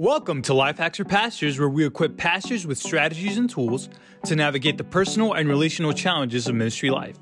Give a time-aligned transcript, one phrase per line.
[0.00, 3.88] Welcome to Life Hacks for Pastors, where we equip pastors with strategies and tools
[4.26, 7.16] to navigate the personal and relational challenges of ministry life.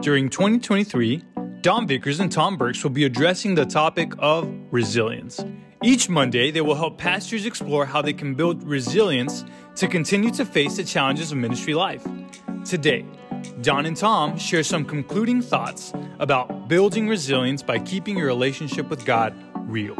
[0.00, 1.22] During 2023,
[1.60, 5.44] Don Vickers and Tom Burks will be addressing the topic of resilience.
[5.82, 9.44] Each Monday, they will help pastors explore how they can build resilience
[9.76, 12.06] to continue to face the challenges of ministry life.
[12.64, 13.04] Today,
[13.60, 19.04] Don and Tom share some concluding thoughts about building resilience by keeping your relationship with
[19.04, 19.34] God
[19.68, 19.94] real.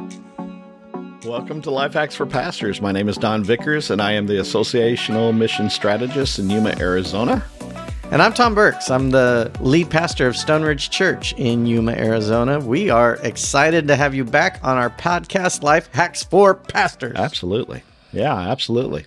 [1.25, 2.83] Welcome to Life Hacks for Pastors.
[2.83, 7.43] My name is Don Vickers, and I am the Associational Mission Strategist in Yuma, Arizona.
[8.11, 8.91] And I'm Tom Burks.
[8.91, 12.61] I'm the lead pastor of Stone Ridge Church in Yuma, Arizona.
[12.61, 17.17] We are excited to have you back on our podcast, Life Hacks for Pastors.
[17.17, 17.83] Absolutely.
[18.13, 19.07] Yeah, absolutely.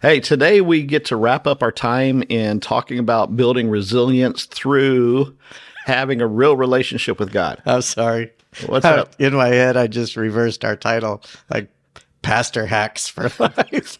[0.00, 5.36] Hey, today we get to wrap up our time in talking about building resilience through
[5.84, 7.60] having a real relationship with God.
[7.66, 8.32] I'm sorry.
[8.66, 9.14] What's up?
[9.18, 11.70] In my head, I just reversed our title, like
[12.22, 13.98] Pastor Hacks for Life.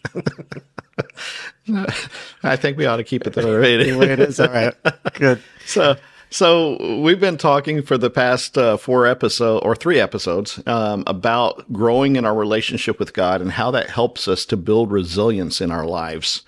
[2.43, 3.93] I think we ought to keep it the way it is.
[3.93, 4.39] The way it is.
[4.39, 4.73] All right.
[5.13, 5.41] Good.
[5.65, 5.95] So,
[6.29, 11.71] so we've been talking for the past uh, four episodes or three episodes um, about
[11.71, 15.71] growing in our relationship with God and how that helps us to build resilience in
[15.71, 16.43] our lives.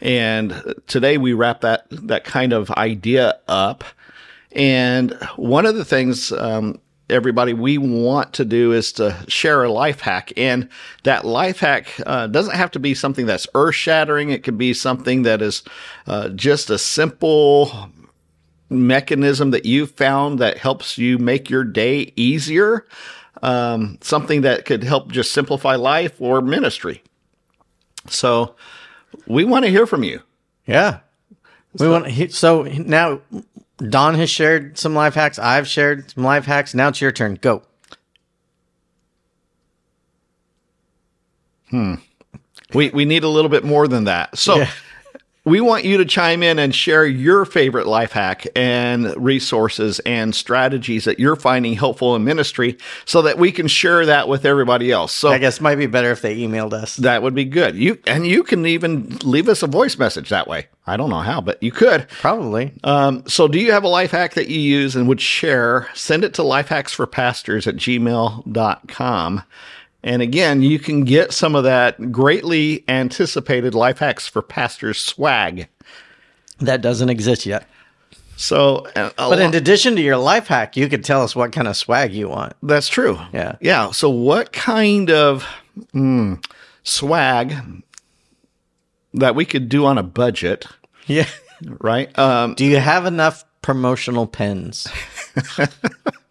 [0.00, 3.84] And today we wrap that that kind of idea up.
[4.52, 9.72] And one of the things um, everybody we want to do is to share a
[9.72, 10.32] life hack.
[10.36, 10.68] And
[11.02, 14.74] that life hack uh, doesn't have to be something that's earth shattering it could be
[14.74, 15.62] something that is
[16.06, 17.90] uh, just a simple
[18.70, 22.86] mechanism that you found that helps you make your day easier.
[23.42, 27.02] Um, something that could help just simplify life or ministry.
[28.08, 28.54] So
[29.26, 30.22] we want to hear from you.
[30.66, 31.00] Yeah.
[31.78, 33.20] We want so now
[33.78, 35.38] Don has shared some life hacks.
[35.38, 36.74] I've shared some life hacks.
[36.74, 37.38] Now it's your turn.
[37.40, 37.62] Go.
[41.70, 41.94] Hmm.
[42.72, 44.70] We we need a little bit more than that so Yeah.
[45.44, 50.34] We want you to chime in and share your favorite life hack and resources and
[50.34, 54.90] strategies that you're finding helpful in ministry so that we can share that with everybody
[54.90, 55.12] else.
[55.12, 56.96] So I guess it might be better if they emailed us.
[56.96, 57.76] that would be good.
[57.76, 60.68] You and you can even leave us a voice message that way.
[60.86, 62.08] I don't know how, but you could.
[62.08, 62.72] Probably.
[62.82, 65.88] Um, so do you have a life hack that you use and would share?
[65.94, 69.42] Send it to lifehacksforpastors at gmail.com.
[70.04, 75.66] And again, you can get some of that greatly anticipated Life Hacks for Pastors swag.
[76.60, 77.66] That doesn't exist yet.
[78.36, 81.66] So, uh, But in addition to your life hack, you could tell us what kind
[81.68, 82.52] of swag you want.
[82.62, 83.18] that's true.
[83.32, 83.56] Yeah.
[83.60, 83.92] Yeah.
[83.92, 85.46] So, what kind of
[85.94, 86.44] mm,
[86.82, 87.54] swag
[89.14, 90.66] that we could do on a budget,
[91.06, 91.26] Yeah.
[91.80, 92.16] right?
[92.18, 94.86] Um, Do you have enough promotional pens?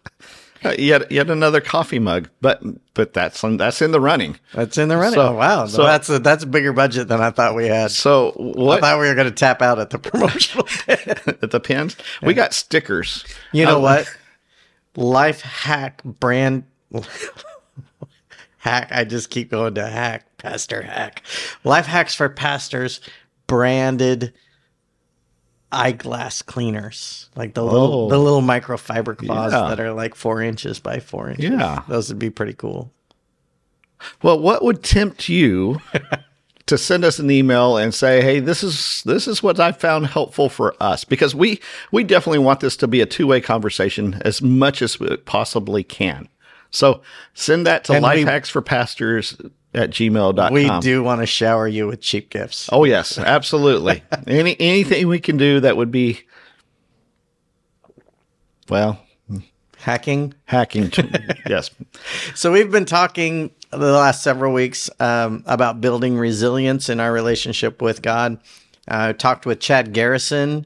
[0.78, 2.62] yet, yet another coffee mug, but
[2.94, 4.38] but that's that's in the running.
[4.54, 5.14] That's in the running.
[5.14, 5.66] So- oh, wow.
[5.66, 7.90] so- that's a that's a bigger budget than I thought we had.
[7.90, 8.28] So,
[8.70, 11.96] I thought we were going to tap out at the promotional at the pins?
[12.22, 13.24] We got stickers.
[13.52, 14.16] You know Uh, what?
[14.96, 16.64] Life hack brand
[18.58, 18.88] hack.
[18.90, 21.22] I just keep going to hack, pastor hack.
[21.64, 23.00] Life hacks for pastors
[23.46, 24.32] branded
[25.72, 28.08] eyeglass cleaners, like the little Oh.
[28.08, 29.68] the little microfiber cloths Yeah.
[29.68, 31.44] that are like four inches by four inches.
[31.50, 31.82] Yeah.
[31.88, 32.92] those would be pretty cool.
[34.22, 35.80] Well, what would tempt you
[36.66, 40.06] to send us an email and say, "Hey, this is this is what I found
[40.08, 41.60] helpful for us," because we
[41.90, 45.82] we definitely want this to be a two way conversation as much as we possibly
[45.82, 46.28] can.
[46.70, 47.02] So
[47.34, 50.52] send that to And we- lifehacksforpastors at gmail.com.
[50.52, 52.68] We do want to shower you with cheap gifts.
[52.72, 54.02] Oh yes, absolutely.
[54.26, 56.20] Any anything we can do that would be
[58.68, 59.00] well
[59.78, 60.32] Hacking.
[60.46, 60.90] hacking.
[61.46, 61.70] Yes,
[62.34, 67.82] So we've been talking the last several weeks um, about building resilience in our relationship
[67.82, 68.38] with God.
[68.88, 70.64] I talked with Chad Garrison.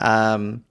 [0.00, 0.64] Um,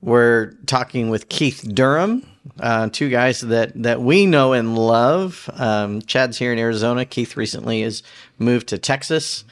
[0.00, 2.26] we're talking with Keith Durham,
[2.60, 5.48] uh, two guys that that we know and love.
[5.54, 7.04] Um, Chad's here in Arizona.
[7.04, 8.02] Keith recently has
[8.38, 9.44] moved to Texas.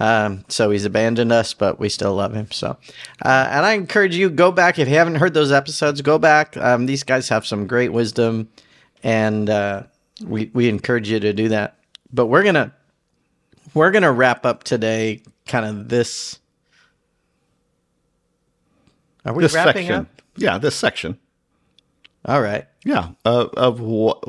[0.00, 2.50] Um, so he's abandoned us, but we still love him.
[2.50, 2.76] So,
[3.24, 6.00] uh, and I encourage you go back if you haven't heard those episodes.
[6.02, 6.56] Go back.
[6.56, 8.48] Um, these guys have some great wisdom,
[9.02, 9.84] and uh,
[10.24, 11.76] we we encourage you to do that.
[12.12, 12.74] But we're gonna
[13.72, 15.22] we're gonna wrap up today.
[15.46, 16.38] Kind of this.
[19.24, 19.94] Are we this wrapping section.
[19.94, 20.22] up?
[20.36, 21.18] Yeah, this section.
[22.24, 22.66] All right.
[22.84, 24.20] Yeah, of of wha-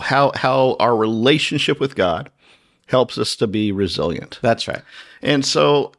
[0.00, 2.30] how how our relationship with God
[2.86, 4.38] helps us to be resilient.
[4.42, 4.82] That's right.
[5.22, 5.92] And so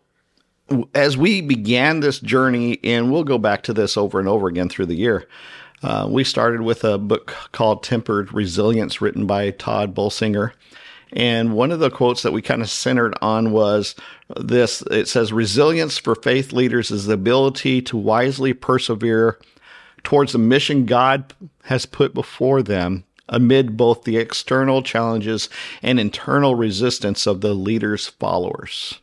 [0.94, 4.69] as we began this journey, and we'll go back to this over and over again
[4.69, 5.28] through the year,
[5.84, 10.51] uh, we started with a book called Tempered Resilience, written by Tod Bolsinger.
[11.13, 13.95] And one of the quotes that we kind of centered on was
[14.36, 19.40] this it says, Resilience for faith leaders is the ability to wisely persevere
[20.04, 21.34] towards the mission God
[21.64, 25.50] has put before them amid both the external challenges
[25.82, 29.00] and internal resistance of the leader's followers.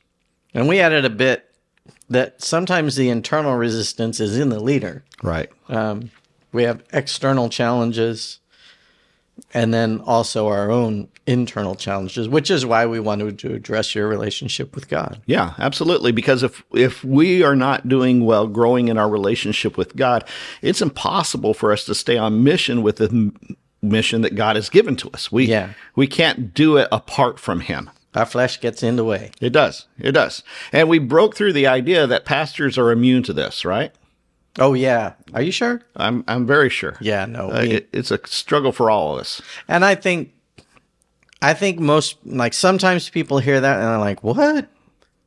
[0.54, 1.54] And we added a bit
[2.08, 5.04] that sometimes the internal resistance is in the leader.
[5.22, 5.50] Right.
[5.68, 6.10] Um,
[6.52, 8.38] we have external challenges
[9.52, 14.06] and then also our own internal challenges, which is why we wanted to address your
[14.08, 15.20] relationship with God.
[15.26, 16.12] Yeah, absolutely.
[16.12, 20.24] Because if if we are not doing well, growing in our relationship with God,
[20.62, 23.32] it's impossible for us to stay on mission with the
[23.82, 25.30] mission that God has given to us.
[25.32, 25.70] We Yeah.
[25.96, 27.90] we can't do it apart from Him.
[28.14, 29.32] Our flesh gets in the way.
[29.40, 29.86] It does.
[29.98, 30.42] It does.
[30.72, 33.92] And we broke through the idea that pastors are immune to this, right?
[34.58, 35.80] Oh yeah, are you sure?
[35.96, 36.96] I'm I'm very sure.
[37.00, 37.50] Yeah, no.
[37.50, 39.42] Uh, we- it, it's a struggle for all of us.
[39.68, 40.32] and I think,
[41.42, 44.68] I think most like sometimes people hear that and they're like, "What?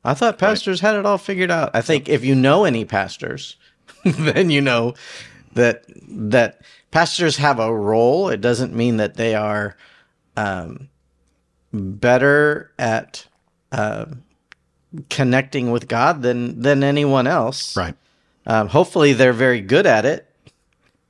[0.04, 3.56] I thought pastors had it all figured out." I think if you know any pastors,
[4.04, 4.96] then you know
[5.54, 6.62] that that
[6.92, 8.30] pastors have a role.
[8.30, 9.76] It doesn't mean that they are
[10.36, 10.90] um,
[11.74, 13.28] better at
[13.72, 14.06] uh,
[15.10, 17.76] connecting with God than than anyone else.
[17.76, 17.96] Right.
[18.46, 20.32] Um, hopefully, they're very good at it,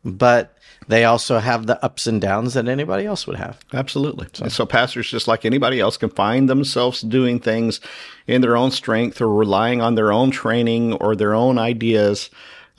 [0.04, 0.57] but
[0.88, 3.60] they also have the ups and downs that anybody else would have.
[3.74, 4.28] Absolutely.
[4.34, 7.82] So, so pastors, just like anybody else, can find themselves doing things
[8.26, 12.30] in their own strength or relying on their own training or their own ideas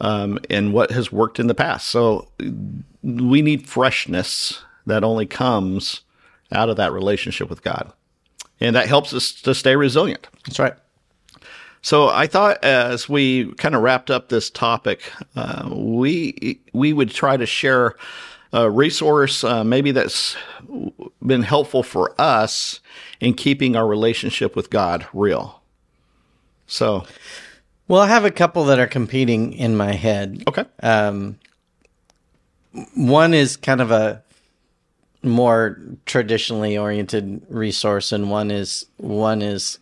[0.00, 1.88] um, and what has worked in the past.
[1.88, 2.28] So
[3.02, 6.00] we need freshness that only comes
[6.50, 7.92] out of that relationship with God.
[8.60, 10.26] And that helps us to stay resilient.
[10.46, 10.74] That's right.
[11.82, 17.10] So I thought as we kind of wrapped up this topic, uh, we we would
[17.10, 17.94] try to share
[18.52, 20.36] a resource uh, maybe that's
[21.24, 22.80] been helpful for us
[23.20, 25.62] in keeping our relationship with God real.
[26.66, 27.04] So
[27.88, 30.44] Well, I have a couple that are competing in my head.
[30.48, 31.38] okay, Um,
[32.94, 34.22] one is kind of a
[35.22, 39.78] more traditionally oriented resource, and one is one is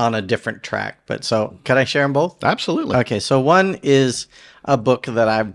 [0.00, 0.98] on a different track.
[1.06, 2.42] But so, can I share them both?
[2.42, 2.96] absolutely.
[2.96, 4.26] Okay, so one is
[4.64, 5.52] a book that I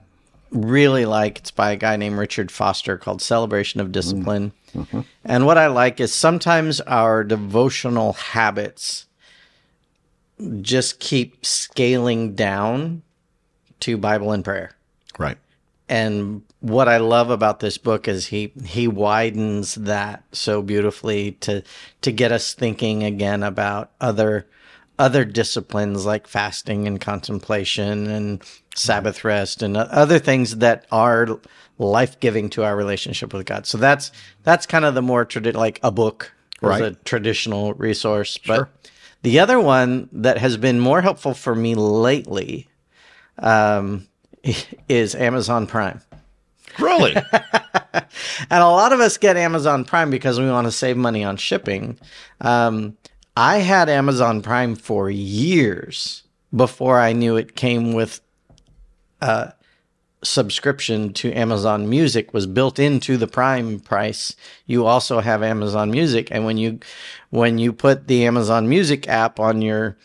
[0.51, 1.39] really like.
[1.39, 4.51] It's by a guy named Richard Foster called Celebration of Discipline.
[4.73, 5.01] Mm-hmm.
[5.23, 9.07] And what I like is sometimes our devotional habits
[10.61, 13.01] just keep scaling down
[13.81, 14.71] to Bible and prayer.
[15.17, 15.37] Right.
[15.89, 21.63] And what I love about this book is he he widens that so beautifully to
[22.01, 24.47] to get us thinking again about other
[24.97, 28.41] other disciplines like fasting and contemplation and
[28.75, 31.39] Sabbath rest and other things that are
[31.77, 33.65] life giving to our relationship with God.
[33.65, 34.11] So that's
[34.43, 36.31] that's kind of the more tradi- like a book
[36.61, 36.81] Right.
[36.81, 38.37] a traditional resource.
[38.39, 38.69] But Sure.
[39.23, 42.69] the other one that has been more helpful for me lately
[43.37, 44.07] um,
[44.89, 46.01] is Amazon Prime.
[46.79, 47.15] Really?
[48.49, 51.37] And a lot of us get Amazon Prime because we want to save money on
[51.37, 51.97] shipping.
[52.41, 52.97] Um,
[53.37, 56.23] I had Amazon Prime for years
[56.55, 58.21] before I knew it came with
[59.21, 59.53] a
[60.23, 64.35] subscription to Amazon Music was built into the Prime price.
[64.65, 66.79] You also have Amazon Music, and when you
[67.29, 69.97] when you put the Amazon Music app on your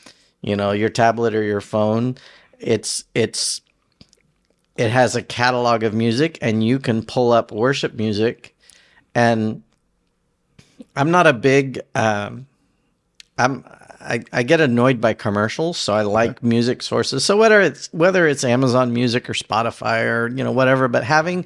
[0.43, 2.17] you know your tablet or your phone,
[2.59, 3.61] it's it's
[4.81, 8.57] it has a catalog of music and you can pull up worship music.
[9.15, 9.63] And
[10.97, 12.47] i'm not a big um
[13.39, 13.65] i'm
[14.01, 17.25] I, I get annoyed by commercials so i like music sources.
[17.25, 21.45] So whether it's whether it's amazon music or spotify or you know whatever but having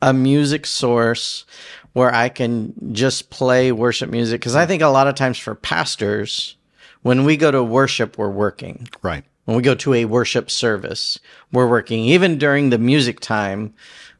[0.00, 1.44] a music source
[1.92, 5.54] where i can just play worship music because i think a lot of times for
[5.54, 6.56] pastors
[7.02, 8.88] when we go to worship we're working.
[9.02, 9.24] Right.
[9.48, 11.18] When we go to a worship service
[11.52, 13.72] we're working even during the music time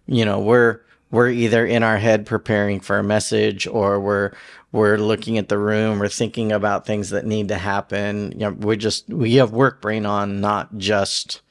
[0.07, 0.81] you know we're
[1.11, 4.33] we're either in our head preparing for a message or we're
[4.73, 8.53] we're looking at the room we're thinking about things that need to happen you know
[8.53, 11.43] we just we have work brain on not just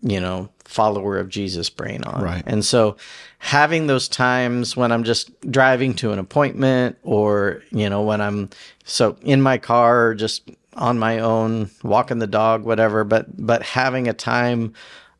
[0.00, 2.42] you know follower of jesus brain on Right.
[2.46, 2.96] and so
[3.40, 8.48] having those times when i'm just driving to an appointment or you know when i'm
[8.84, 14.08] so in my car just on my own walking the dog whatever but but having
[14.08, 14.72] a time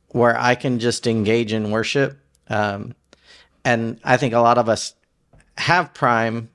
[0.09, 2.19] where i can just engage in worship
[2.49, 2.95] um,
[3.65, 4.95] and i think a lot of us
[5.59, 6.49] have prime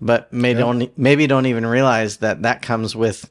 [0.00, 3.30] but may don't maybe don't even realize that that comes with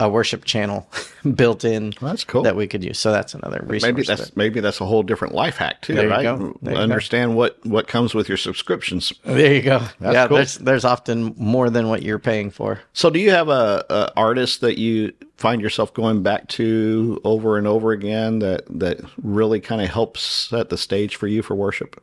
[0.00, 0.88] a worship channel
[1.36, 2.42] built in That's cool.
[2.42, 2.98] that we could use.
[2.98, 3.92] So that's another resource.
[3.92, 6.22] maybe that's that- maybe that's a whole different life hack too, There you right?
[6.24, 6.36] go.
[6.36, 6.82] Mm, there you go.
[6.82, 9.12] Understand what what comes with your subscriptions.
[9.24, 9.80] there you go.
[10.00, 10.36] yeah, cool.
[10.38, 12.80] there's there's often more than what you're paying for.
[12.92, 17.56] So, do you have a, a artist that you find yourself going back to over
[17.56, 21.54] and over again that that really kind of helps set the stage for you for
[21.54, 22.02] worship?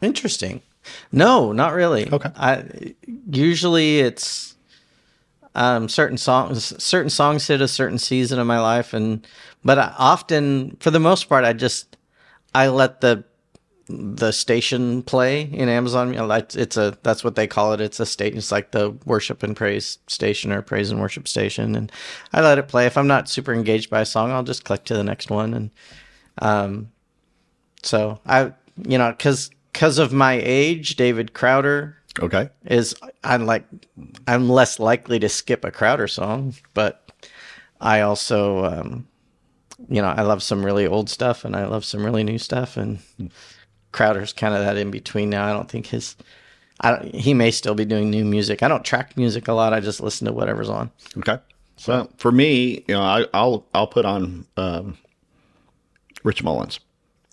[0.00, 0.62] Interesting.
[1.12, 2.10] No, not really.
[2.10, 2.30] Okay.
[2.34, 2.94] I
[3.30, 4.51] usually it's
[5.54, 6.82] um, certain songs.
[6.82, 9.26] Certain songs hit a certain season of my life, and
[9.64, 11.96] but I often, for the most part, I just
[12.54, 13.24] I let the
[13.88, 16.12] the station play in Amazon.
[16.12, 17.80] You know, it's a that's what they call it.
[17.80, 18.38] It's a station.
[18.38, 21.92] It's like the worship and praise station or praise and worship station, and
[22.32, 22.86] I let it play.
[22.86, 25.54] If I'm not super engaged by a song, I'll just click to the next one,
[25.54, 25.70] and
[26.38, 26.90] um,
[27.82, 28.52] so I
[28.88, 32.50] you know because because of my age, David Crowder Okay.
[32.66, 33.64] is I'm like
[34.26, 37.10] I'm less likely to skip a Crowder song, but
[37.80, 39.08] I also um,
[39.88, 42.76] you know I love some really old stuff and I love some really new stuff
[42.76, 42.98] and
[43.92, 45.46] Crowder's kind of that in between now.
[45.46, 46.16] I don't think his
[46.80, 48.62] I don't, he may still be doing new music.
[48.62, 49.72] I don't track music a lot.
[49.72, 50.90] I just listen to whatever's on.
[51.18, 51.38] Okay.
[51.76, 54.98] So for me, you know, I, I'll I'll put on um,
[56.22, 56.78] Rich Mullins,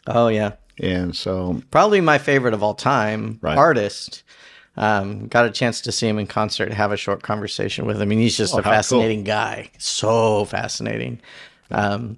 [0.07, 3.57] Oh yeah, and so probably my favorite of all time Right.
[3.57, 4.23] artist.
[4.77, 8.03] Um, got a chance to see him in concert, have a short conversation with him.
[8.03, 8.75] I mean, he's just Oh, a how cool.
[8.77, 11.19] fascinating guy, so fascinating.
[11.71, 12.17] Um,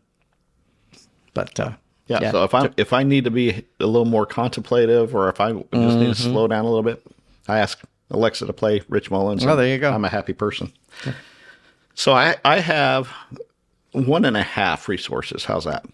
[1.34, 1.72] but uh,
[2.08, 5.39] yeah, So if I if I need to be a little more contemplative, or if
[5.39, 6.12] I just need Mm-hmm.
[6.12, 7.03] to slow down a little bit,
[7.48, 7.79] I ask
[8.12, 9.46] Alexa to play Rich Mullins.
[9.46, 9.91] Oh, there you go.
[9.91, 10.72] I'm a happy person.
[11.96, 13.10] So I I have
[13.93, 15.46] one and a half resources.
[15.46, 15.86] How's that?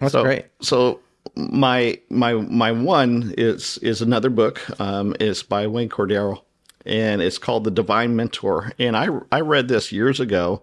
[0.00, 0.46] That's so, great.
[0.60, 1.00] So
[1.36, 4.60] my my my one is is another book.
[4.80, 6.42] Um, is by Wayne Cordeiro,
[6.86, 8.72] and it's called The Divine Mentor.
[8.78, 10.62] And I I read this years ago,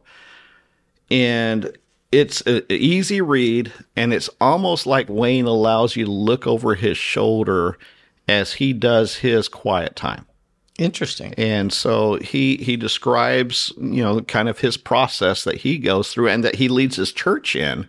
[1.09, 1.77] and
[2.11, 6.97] it's an easy read, and it's almost like Wayne allows you to look over his
[6.97, 7.77] shoulder
[8.27, 10.25] as he does his quiet time.
[10.77, 11.33] interesting.
[11.37, 16.29] And so he he describes, you know, kind of his process that he goes through
[16.29, 17.87] and that he leads his church in.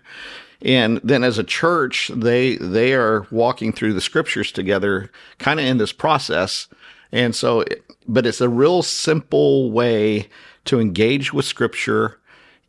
[0.64, 5.66] And then as a church, they they are walking through the scriptures together kind of
[5.66, 6.68] in this process.
[7.10, 7.64] And so
[8.06, 10.28] but it's a real simple way
[10.64, 12.18] to engage with scripture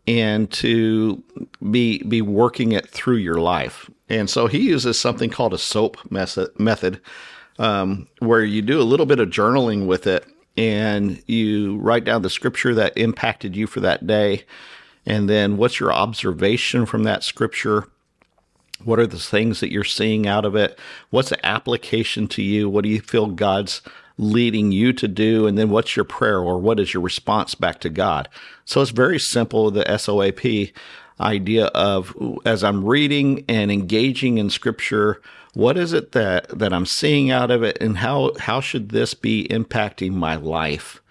[0.07, 1.23] and to
[1.71, 3.89] be be working it through your life.
[4.09, 7.01] And so he uses something called a SOAP method
[7.59, 10.25] um, where you do a little bit of journaling with it
[10.57, 14.43] and you write down the scripture that impacted you for that day.
[15.05, 17.87] And then what's your observation from that scripture?
[18.83, 20.77] What are the things that you're seeing out of it?
[21.09, 22.69] What's the application to you?
[22.69, 23.81] What do you feel God's
[24.17, 25.47] leading you to do?
[25.47, 28.29] And then what's your prayer or what is your response back to God?
[28.65, 30.73] So it's very simple, the SOAP
[31.19, 35.21] idea of as I'm reading and engaging in scripture,
[35.53, 39.13] what is it that, that I'm seeing out of it and how, how should this
[39.13, 41.01] be impacting my life?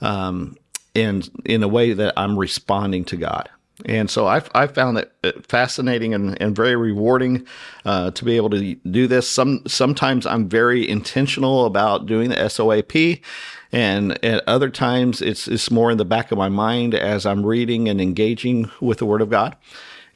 [0.00, 0.56] Um,
[0.94, 3.48] in, in a way that I'm responding to God.
[3.84, 7.46] And so I, I found it uh, fascinating and, and very rewarding
[7.84, 9.28] uh, to be able to do this.
[9.28, 13.20] Some sometimes I'm very intentional about doing the SOAP,
[13.72, 17.44] and at other times it's it's more in the back of my mind as I'm
[17.44, 19.56] reading and engaging with the Word of God.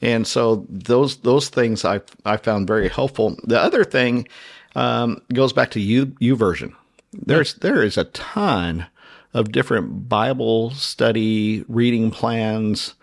[0.00, 3.37] And so those those things I I found very helpful.
[3.42, 4.28] The other thing
[4.76, 6.73] um, goes back to you YouVersion.
[7.12, 8.87] There's there is a ton
[9.36, 12.94] of different Bible study reading plans,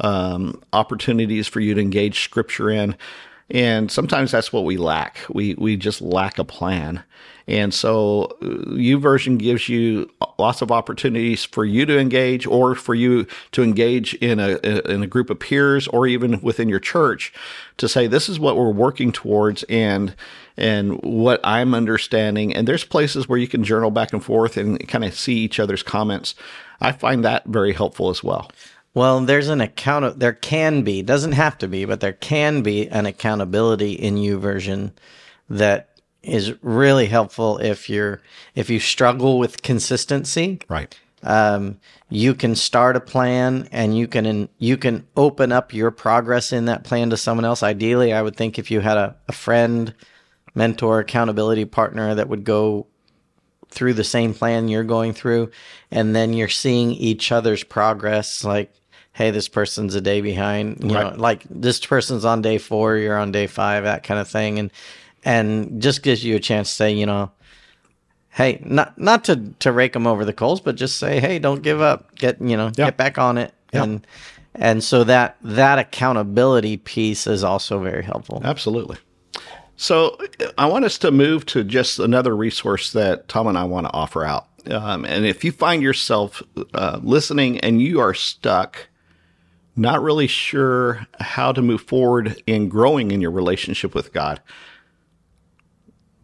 [0.00, 2.96] um, opportunities for you to engage Scripture in,
[3.52, 5.18] and sometimes that's what we lack.
[5.28, 7.04] We we just lack a plan,
[7.46, 12.94] and so uh, YouVersion gives you lots of opportunities for you to engage, or for
[12.94, 14.56] you to engage in a
[14.90, 17.32] in a group of peers, or even within your church,
[17.76, 20.14] to say this is what we're working towards, and
[20.56, 22.54] and what I'm understanding.
[22.56, 25.60] And there's places where you can journal back and forth and kind of see each
[25.60, 26.34] other's comments.
[26.80, 28.50] I find that very helpful as well.
[28.94, 30.18] Well, there's an account.
[30.18, 34.92] There can be, doesn't have to be, but there can be an accountability in YouVersion
[35.48, 35.88] that
[36.22, 38.20] is really helpful if you're
[38.54, 40.60] if you struggle with consistency.
[40.68, 40.98] Right.
[41.24, 41.78] Um,
[42.10, 46.66] you can start a plan and you can you can open up your progress in
[46.66, 47.62] that plan to someone else.
[47.62, 49.94] Ideally, I would think if you had a, a friend,
[50.54, 52.86] mentor, accountability partner that would go
[53.68, 55.50] through the same plan you're going through,
[55.90, 58.44] and then you're seeing each other's progress.
[58.44, 58.72] Like,
[59.12, 60.82] hey, this person's a day behind.
[60.82, 61.14] You Right.
[61.14, 64.58] know, like this person's on day four, you're on day five, that kind of thing,
[64.58, 64.70] and
[65.24, 67.30] and just gives you a chance to say, you know,
[68.30, 71.62] hey, not not to to rake them over the coals, but just say, hey, don't
[71.62, 72.14] give up.
[72.16, 72.86] Get you know, Yeah.
[72.86, 73.84] get back on it, Yeah.
[73.84, 74.06] and
[74.54, 78.42] And so that that accountability piece is also very helpful.
[78.44, 78.98] Absolutely.
[79.76, 80.16] So
[80.58, 83.92] I want us to move to just another resource that Tom and I want to
[83.94, 84.46] offer out.
[84.70, 86.42] Um, and if you find yourself
[86.74, 88.88] uh, listening and you are stuck,
[89.76, 94.40] not really sure how to move forward in growing in your relationship with God,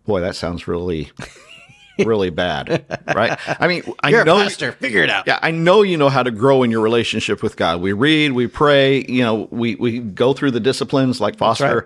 [0.06, 1.10] boy, that sounds really,
[1.98, 3.38] really bad, right?
[3.60, 4.72] I mean, I You're know a pastor.
[4.72, 5.26] Figure it out.
[5.26, 7.80] yeah, I know you know how to grow in your relationship with God.
[7.80, 11.76] We read, we pray, you know, we we go through the disciplines like Foster.
[11.76, 11.84] right.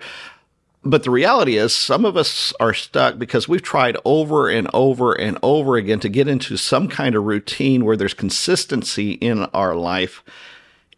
[0.85, 5.13] But the reality is some of us are stuck because we've tried over and over
[5.13, 9.77] and over again to get into some kind of routine where there's consistency in our
[9.77, 10.25] life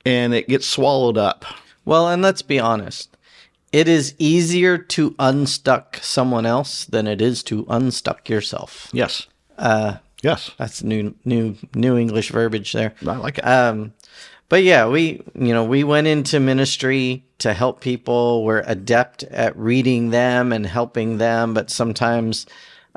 [0.04, 1.44] and it gets swallowed up.
[1.84, 3.16] Well, and let's be honest.
[3.72, 8.88] It is easier to unstuck someone else than it is to unstuck yourself.
[8.92, 9.26] Yes.
[9.58, 10.52] Uh yes.
[10.58, 12.94] That's new new new English verbiage there.
[13.06, 13.46] I like it.
[13.46, 13.92] Um,
[14.48, 18.44] but yeah, we you know we went into ministry to help people.
[18.44, 22.46] We're adept at reading them and helping them, but sometimes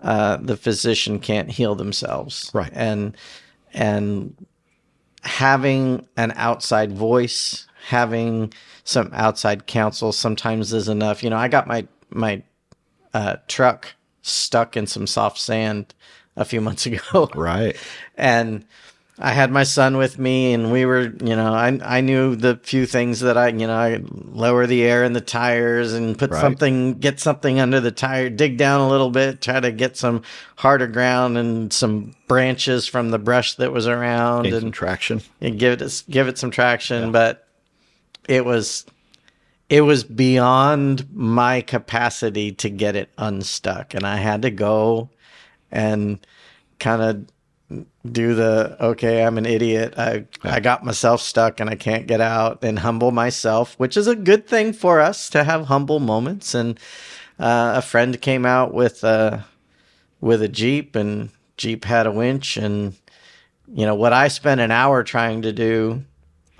[0.04, 2.52] uh, the physician can't heal themselves.
[2.54, 2.72] Right.
[2.74, 3.18] And
[3.74, 4.36] and
[5.28, 8.54] having an outside voice, having
[8.86, 11.22] some outside counsel sometimes is enough.
[11.22, 12.42] You know, I got my my
[13.14, 15.94] uh, truck stuck in some soft sand
[16.36, 17.76] a few months ago right.
[18.16, 18.66] and
[19.20, 22.60] I had my son with me, and we were, you know, I I knew the
[22.62, 26.30] few things that I, you know, I lower the air in the tires and put
[26.32, 26.40] Right.
[26.42, 30.22] something, get something under the tire, dig down a little bit, try to get some
[30.58, 35.22] harder ground and some branches from the brush that was around, Gain and some traction.
[35.42, 37.48] and give it give it some traction but
[38.28, 38.86] it was
[39.70, 45.10] it was beyond my capacity to get it unstuck and i had to go
[45.72, 46.20] and
[46.80, 47.26] kind of
[48.10, 52.22] do the okay i'm an idiot i i got myself stuck and i can't get
[52.22, 56.54] out and humble myself which is a good thing for us to have humble moments
[56.56, 56.80] and
[57.40, 59.46] uh, a friend came out with a
[60.22, 62.96] with a jeep and jeep had a winch and
[63.68, 66.06] you know what I spent an hour trying to do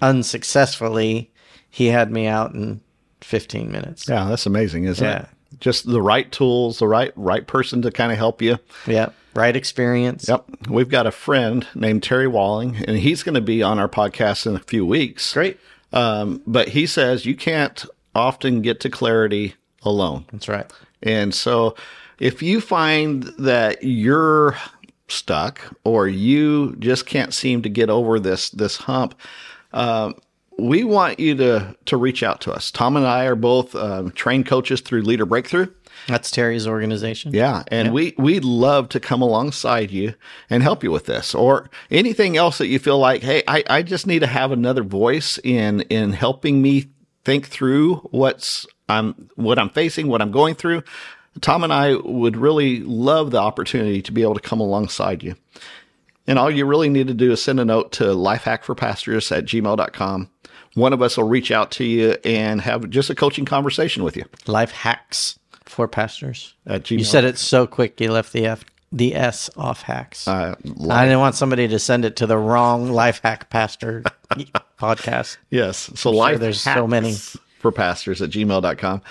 [0.02, 1.32] unsuccessfully,
[1.70, 2.82] he had me out in
[3.22, 4.08] 15 minutes.
[4.08, 5.20] Yeah, that's amazing, isn't Yeah.
[5.22, 5.28] it?
[5.60, 8.58] Just the right tools, the right right person to kind of help you.
[8.86, 10.28] Yeah, right experience.
[10.28, 10.46] Yep.
[10.70, 14.46] We've got a friend named Terry Walling, and he's going to be on our podcast
[14.46, 15.34] in a few weeks.
[15.34, 15.60] Great.
[15.94, 20.26] Um, but he says you can't often get to clarity alone.
[20.32, 20.72] That's right.
[21.04, 21.76] And so
[22.20, 24.58] if you find that you're
[25.08, 29.16] stuck or you just can't seem to get over this this hump,
[29.74, 30.16] um,
[30.58, 32.72] we want you to to reach out to us.
[32.72, 35.74] Tom and I are both um, trained coaches through Leader Breakthru.
[36.08, 37.34] That's Terry's organization.
[37.34, 40.14] Yeah, and we we'd love to come alongside you
[40.50, 43.82] and help you with this, or anything else that you feel like, hey, I, I
[43.82, 46.88] just need to have another voice in in helping me
[47.26, 50.84] think through what's I'm what I'm facing, what I'm going through.
[51.42, 55.36] Tom and I would really love the opportunity to be able to come alongside you.
[56.28, 60.30] And all you really need to do is send a note to lifehackforpastors at gmail.com.
[60.74, 64.16] One of us will reach out to you and have just a coaching conversation with
[64.18, 66.54] you Life hacks for pastors.
[66.66, 67.00] at gmail.
[67.00, 70.28] You said it so quick you left the F the S off hacks.
[70.28, 70.56] uh,
[70.90, 74.04] I didn't want somebody to send it to the wrong life hack pastor
[74.80, 75.38] podcast.
[75.50, 75.90] Yes.
[75.96, 77.16] So life there's so many.
[77.60, 79.02] for pastors at gmail.com.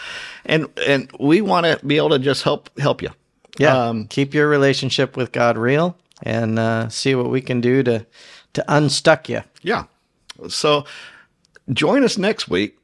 [0.47, 3.11] And and we want to be able to just help help you.
[3.59, 3.89] Yeah.
[3.89, 8.07] Um, keep your relationship with God real and uh, see what we can do to
[8.55, 9.43] to unstuck you.
[9.63, 9.85] Yeah.
[10.49, 10.85] So
[11.73, 12.79] join us next week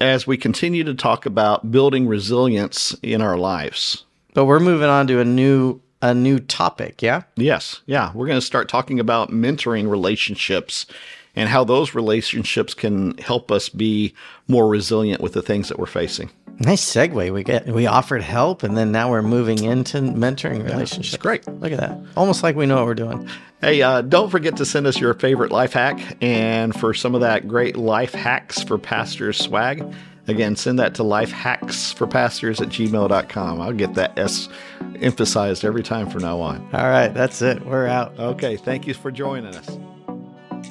[0.00, 4.04] as we continue to talk about building resilience in our lives.
[4.34, 7.22] But we're moving on to a new a new topic, yeah?
[7.36, 7.80] Yes.
[7.86, 8.12] Yeah.
[8.14, 10.86] We're going to start talking about mentoring relationships
[11.36, 14.14] and how those relationships can help us be
[14.48, 16.30] more resilient with the things that we're facing.
[16.58, 17.32] Nice segue.
[17.32, 21.14] We get we offered help and then now we're moving into mentoring relationships.
[21.14, 21.46] It's great.
[21.46, 21.98] Look at that.
[22.16, 23.28] Almost like we know what we're doing.
[23.60, 27.20] Hey, uh, don't forget to send us your favorite life hack and for some of
[27.20, 29.84] that great life hacks for pastors swag.
[30.28, 33.60] Again, send that to lifehacksforpastors at gmail.com.
[33.60, 34.48] I'll get that S
[34.96, 36.68] emphasized every time from now on.
[36.72, 37.64] All right, that's it.
[37.64, 38.18] We're out.
[38.18, 39.78] Okay, thank you for joining us.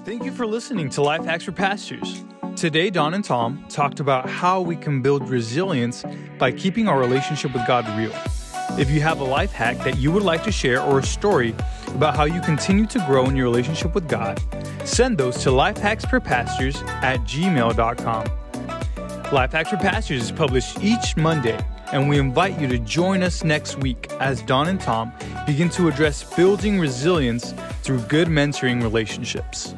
[0.05, 2.23] Thank you for listening to Life Hacks for Pastors.
[2.55, 6.05] Today, Don and Tom talked about how we can build resilience
[6.37, 8.13] by keeping our relationship with God real.
[8.79, 11.55] If you have a life hack that you would like to share or a story
[11.87, 14.39] about how you continue to grow in your relationship with God,
[14.85, 18.25] send those to lifehacksforpastors at gmail.com.
[19.33, 21.59] Life Hacks for Pastors is published each Monday,
[21.91, 25.11] and we invite you to join us next week as Don and Tom
[25.47, 29.73] begin to address building resilience through good mentoring relationships.